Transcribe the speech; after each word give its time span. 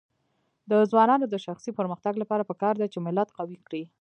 د 0.69 0.71
ځوانانو 0.91 1.25
د 1.29 1.35
شخصي 1.45 1.71
پرمختګ 1.79 2.13
لپاره 2.21 2.47
پکار 2.49 2.73
ده 2.77 2.87
چې 2.93 2.99
ملت 3.05 3.29
قوي 3.37 3.57
کړي. 3.67 3.83